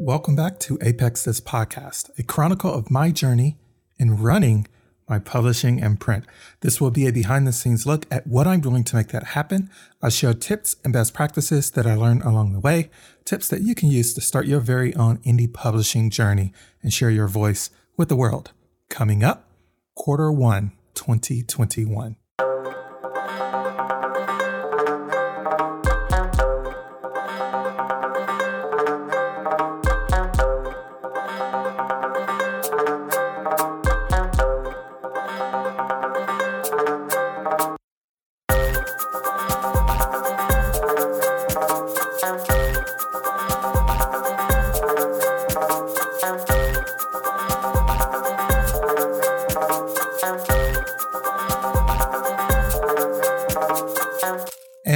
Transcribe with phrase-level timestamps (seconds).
[0.00, 3.56] Welcome back to Apex This Podcast, a chronicle of my journey
[3.96, 4.66] in running
[5.08, 6.24] my publishing and print.
[6.62, 9.22] This will be a behind the scenes look at what I'm doing to make that
[9.22, 9.70] happen.
[10.02, 12.90] I'll share tips and best practices that I learned along the way,
[13.24, 16.52] tips that you can use to start your very own indie publishing journey
[16.82, 18.50] and share your voice with the world.
[18.90, 19.48] Coming up,
[19.94, 22.16] quarter one, 2021.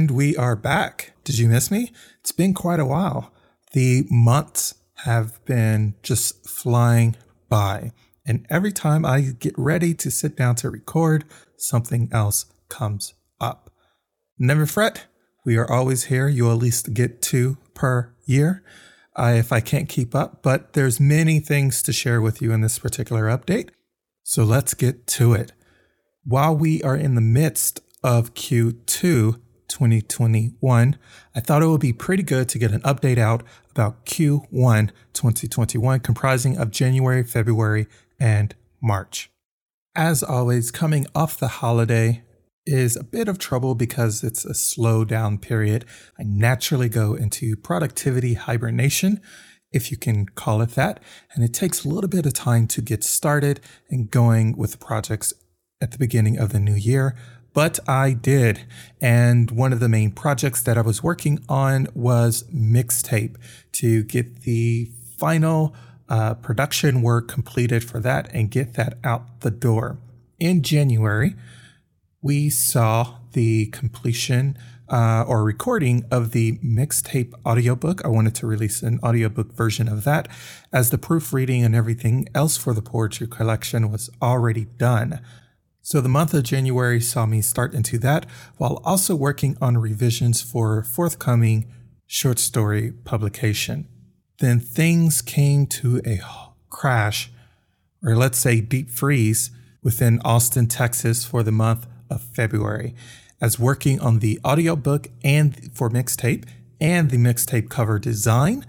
[0.00, 1.12] And we are back.
[1.24, 1.92] Did you miss me?
[2.20, 3.34] It's been quite a while.
[3.74, 7.16] The months have been just flying
[7.50, 7.92] by.
[8.24, 11.26] And every time I get ready to sit down to record,
[11.58, 13.70] something else comes up.
[14.38, 15.04] Never fret.
[15.44, 16.28] We are always here.
[16.28, 18.64] You'll at least get two per year
[19.16, 22.62] uh, if I can't keep up, but there's many things to share with you in
[22.62, 23.68] this particular update.
[24.22, 25.52] So let's get to it.
[26.24, 29.38] While we are in the midst of Q2
[29.70, 30.98] 2021,
[31.34, 36.00] I thought it would be pretty good to get an update out about Q1 2021,
[36.00, 37.86] comprising of January, February,
[38.18, 39.30] and March.
[39.94, 42.22] As always, coming off the holiday
[42.66, 45.84] is a bit of trouble because it's a slow down period.
[46.18, 49.20] I naturally go into productivity hibernation,
[49.72, 51.00] if you can call it that,
[51.34, 55.32] and it takes a little bit of time to get started and going with projects
[55.80, 57.16] at the beginning of the new year.
[57.52, 58.64] But I did.
[59.00, 63.36] And one of the main projects that I was working on was mixtape
[63.72, 65.74] to get the final
[66.08, 69.98] uh, production work completed for that and get that out the door.
[70.38, 71.34] In January,
[72.22, 74.58] we saw the completion
[74.88, 78.04] uh, or recording of the mixtape audiobook.
[78.04, 80.28] I wanted to release an audiobook version of that
[80.72, 85.20] as the proofreading and everything else for the poetry collection was already done.
[85.82, 88.26] So the month of January saw me start into that
[88.58, 91.66] while also working on revisions for forthcoming
[92.06, 93.88] short story publication.
[94.38, 96.20] Then things came to a
[96.68, 97.30] crash,
[98.02, 99.50] or let's say deep freeze,
[99.82, 102.94] within Austin, Texas for the month of February
[103.40, 106.44] as working on the audiobook and for mixtape
[106.80, 108.66] and the mixtape cover design.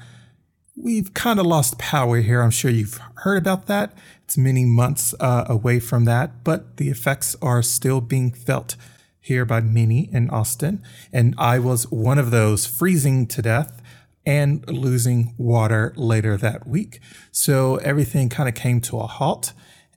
[0.76, 2.42] We've kind of lost power here.
[2.42, 3.94] I'm sure you've heard about that.
[4.32, 8.78] It's many months uh, away from that, but the effects are still being felt
[9.20, 10.82] here by many in Austin.
[11.12, 13.82] And I was one of those freezing to death
[14.26, 17.02] and losing water later that week.
[17.34, 19.52] So everything kind of came to a halt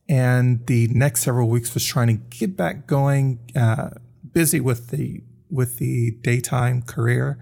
[0.08, 3.90] and the next several weeks was trying to get back going, uh,
[4.32, 7.38] busy with the with the daytime career,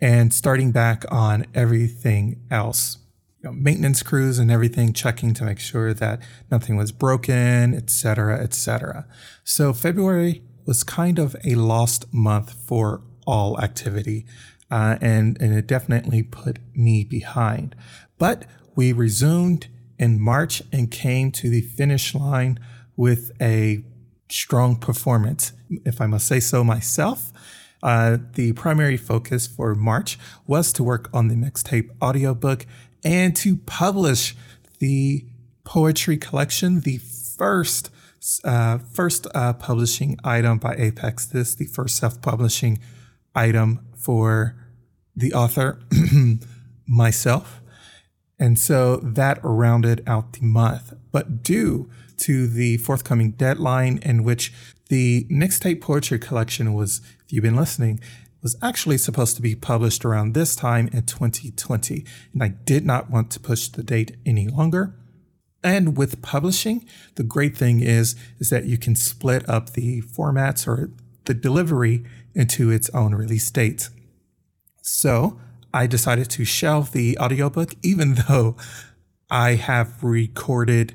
[0.00, 3.01] and starting back on everything else.
[3.42, 6.20] You know, maintenance crews and everything, checking to make sure that
[6.50, 9.06] nothing was broken, etc., etc.
[9.42, 14.26] So February was kind of a lost month for all activity,
[14.70, 17.74] uh, and and it definitely put me behind.
[18.16, 18.44] But
[18.76, 19.66] we resumed
[19.98, 22.60] in March and came to the finish line
[22.96, 23.84] with a
[24.28, 25.52] strong performance,
[25.84, 27.32] if I must say so myself.
[27.82, 30.16] Uh, the primary focus for March
[30.46, 32.64] was to work on the mixtape audiobook
[33.04, 34.34] and to publish
[34.78, 35.24] the
[35.64, 37.90] poetry collection, the first
[38.44, 41.26] uh, first uh, publishing item by Apex.
[41.26, 42.78] This the first self-publishing
[43.34, 44.54] item for
[45.16, 45.80] the author,
[46.86, 47.60] myself.
[48.38, 50.94] And so that rounded out the month.
[51.10, 54.52] But due to the forthcoming deadline in which
[54.88, 58.00] the mixtape poetry collection was, if you've been listening,
[58.42, 62.04] was actually supposed to be published around this time in 2020.
[62.32, 64.94] And I did not want to push the date any longer.
[65.64, 66.84] And with publishing,
[67.14, 70.90] the great thing is, is that you can split up the formats or
[71.24, 72.04] the delivery
[72.34, 73.90] into its own release dates.
[74.82, 75.38] So
[75.72, 78.56] I decided to shelve the audiobook, even though
[79.30, 80.94] I have recorded,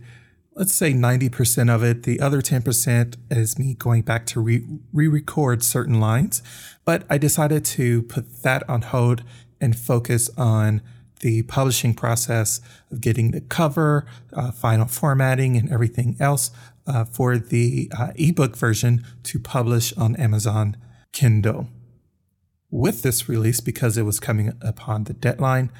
[0.57, 2.03] let's say 90% of it.
[2.03, 6.41] The other 10% is me going back to re record certain lines.
[6.83, 9.23] But I decided to put that on hold
[9.61, 10.81] and focus on
[11.19, 12.59] the publishing process
[12.91, 16.51] of getting the cover, uh, final formatting, and everything else
[16.85, 20.77] uh, for the uh, ebook version to publish on Amazon
[21.13, 21.67] Kindle
[22.69, 25.71] with this release because it was coming upon the deadline.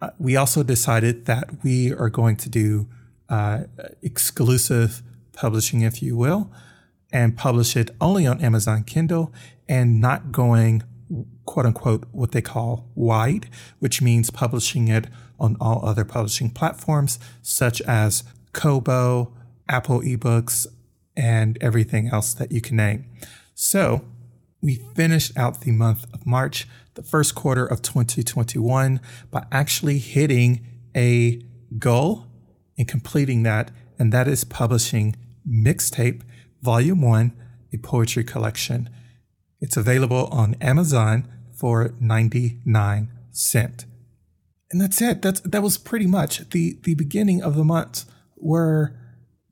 [0.00, 2.88] uh, we also decided that we are going to do
[3.30, 3.64] uh,
[4.02, 6.50] exclusive publishing, if you will,
[7.12, 9.32] and publish it only on Amazon Kindle
[9.68, 10.82] and not going
[11.44, 13.48] quote unquote what they call wide,
[13.78, 15.06] which means publishing it
[15.38, 18.22] on all other publishing platforms such as
[18.52, 19.32] Kobo,
[19.68, 20.66] Apple eBooks,
[21.16, 23.04] and everything else that you can name.
[23.54, 24.04] So
[24.60, 29.00] we finished out the month of March, the first quarter of 2021,
[29.30, 30.64] by actually hitting
[30.96, 31.42] a
[31.78, 32.26] goal
[32.80, 35.14] and completing that, and that is publishing
[35.46, 36.22] Mixtape
[36.62, 37.32] Volume 1,
[37.74, 38.88] a poetry collection.
[39.60, 43.84] It's available on Amazon for 99 cent.
[44.70, 45.20] And that's it.
[45.20, 48.06] That's that was pretty much the the beginning of the month
[48.38, 48.96] were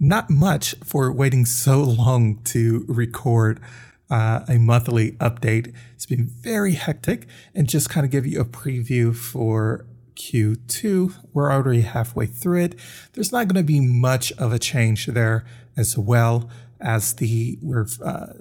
[0.00, 3.60] not much for waiting so long to record
[4.08, 5.74] uh, a monthly update.
[5.94, 9.84] It's been very hectic and just kind of give you a preview for
[10.18, 11.14] Q2.
[11.32, 12.74] We're already halfway through it.
[13.12, 16.50] There's not going to be much of a change there as well
[16.80, 18.32] as the we're uh,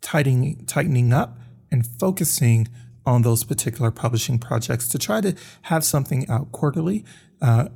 [0.00, 1.38] tightening tightening up
[1.70, 2.68] and focusing
[3.04, 7.04] on those particular publishing projects to try to have something out quarterly.
[7.40, 7.68] Uh,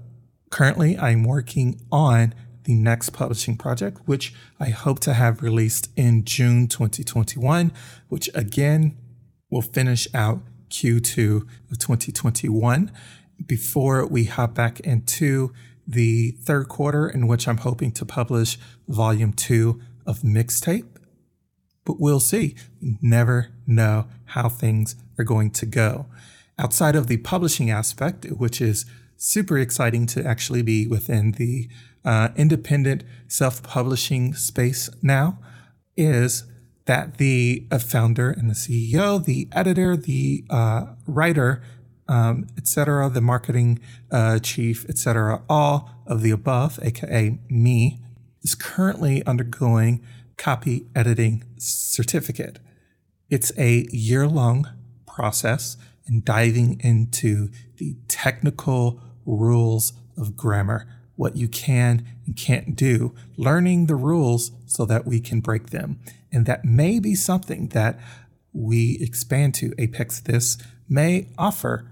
[0.50, 6.25] currently, I'm working on the next publishing project, which I hope to have released in
[6.25, 7.73] June 2021,
[8.08, 8.97] which again
[9.50, 12.91] will finish out Q2 of 2021
[13.46, 15.52] before we hop back into
[15.87, 18.58] the third quarter, in which I'm hoping to publish
[18.88, 20.87] volume two of Mixtape.
[21.84, 22.54] But we'll see.
[22.81, 26.06] We never know how things are going to go.
[26.58, 31.69] Outside of the publishing aspect, which is super exciting to actually be within the
[32.04, 35.38] uh, independent self publishing space now,
[35.96, 36.44] is
[36.87, 41.62] that the uh, founder and the CEO, the editor, the uh, writer,
[42.11, 43.79] um, etc., the marketing
[44.11, 48.01] uh, chief, etc., all of the above, aka me,
[48.43, 50.05] is currently undergoing
[50.37, 52.59] copy editing certificate.
[53.29, 54.69] It's a year long
[55.07, 63.15] process and diving into the technical rules of grammar, what you can and can't do,
[63.37, 66.01] learning the rules so that we can break them.
[66.33, 68.01] And that may be something that
[68.53, 69.73] we expand to.
[69.79, 70.59] Apex This
[70.89, 71.89] may offer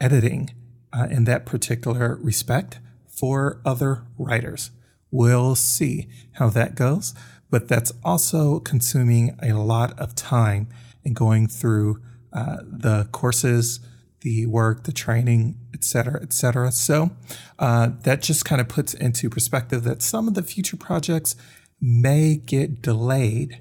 [0.00, 0.50] editing
[0.92, 4.70] uh, in that particular respect for other writers.
[5.10, 7.14] We'll see how that goes
[7.50, 10.68] but that's also consuming a lot of time
[11.04, 12.02] and going through
[12.32, 13.80] uh, the courses,
[14.20, 16.70] the work, the training, et cetera, et cetera.
[16.70, 17.10] So
[17.58, 21.36] uh, that just kind of puts into perspective that some of the future projects
[21.80, 23.60] may get delayed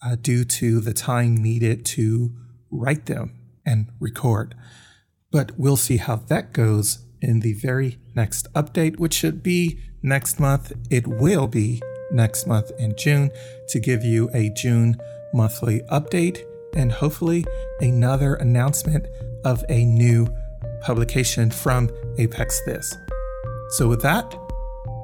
[0.00, 2.32] uh, due to the time needed to
[2.70, 3.34] write them
[3.66, 4.54] and record.
[5.30, 10.40] But we'll see how that goes in the very next update, which should be next
[10.40, 10.72] month.
[10.90, 13.30] It will be next month in June
[13.68, 14.96] to give you a June
[15.34, 16.44] monthly update
[16.74, 17.44] and hopefully
[17.80, 19.06] another announcement
[19.44, 20.28] of a new
[20.82, 22.96] publication from Apex This.
[23.70, 24.34] So, with that,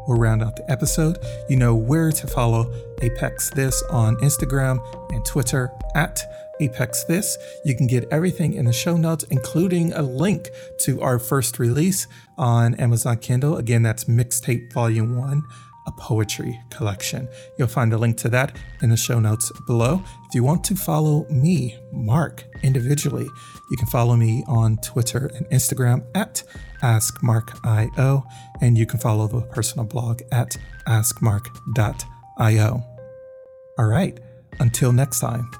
[0.06, 1.19] we'll round out the episode.
[1.49, 2.73] You know where to follow
[3.03, 4.81] Apex This on Instagram
[5.12, 6.21] and Twitter at
[6.61, 7.37] Apex This.
[7.64, 10.50] You can get everything in the show notes, including a link
[10.81, 12.07] to our first release
[12.38, 13.57] on Amazon Kindle.
[13.57, 15.43] Again, that's Mixtape Volume 1
[15.87, 17.29] a poetry collection.
[17.59, 20.03] You'll find a link to that in the show notes below.
[20.29, 23.29] If you want to follow me, Mark, individually,
[23.71, 26.43] you can follow me on Twitter and Instagram at
[26.83, 28.25] AskMarkIO,
[28.61, 32.83] and you can follow the personal blog at askmark.io.
[33.79, 34.21] All right,
[34.61, 35.50] until next time.